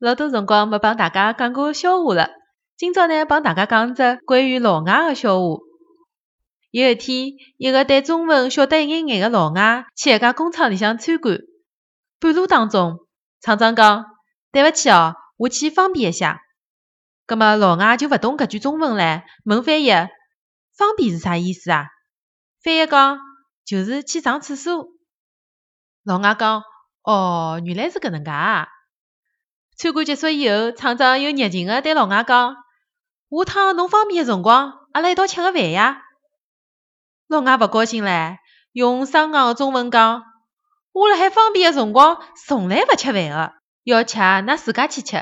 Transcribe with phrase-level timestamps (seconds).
[0.00, 2.30] 老多辰光没帮大家讲过笑话了，
[2.78, 5.58] 今朝呢帮大家讲只关于老外个笑话。
[6.70, 11.36] 有一天，一个对中文晓得一眼眼个老外去一家工厂里向参观，
[12.18, 13.06] 半路当中，
[13.42, 14.06] 厂长讲
[14.52, 16.40] ：“对勿起哦，我去方便一下。”
[17.26, 19.90] 葛末老外就勿懂搿句中文唻，问翻译
[20.74, 21.88] ：“方便是啥意思啊？”
[22.64, 23.18] 翻译讲
[23.66, 24.88] ：“就是去上厕所。”
[26.04, 26.62] 老外讲
[27.04, 28.66] ：“哦，原来是搿能介啊！”
[29.80, 32.54] 参观结束以后，厂长又热情地对老外讲
[33.32, 36.02] ：“下趟侬方便的辰光，阿拉一道吃个饭呀！”
[37.28, 38.36] 老外勿高兴唻，
[38.72, 40.22] 用生硬的中文讲
[40.92, 45.16] ：“我辣海方便的辰光，从来勿吃饭的，要吃㑚自家去吃。”